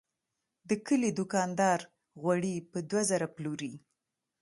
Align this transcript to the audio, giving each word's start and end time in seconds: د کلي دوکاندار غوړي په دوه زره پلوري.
د 0.69 0.71
کلي 0.85 1.09
دوکاندار 1.19 1.79
غوړي 2.21 2.55
په 2.71 2.79
دوه 2.89 3.01
زره 3.11 3.27
پلوري. 3.35 3.73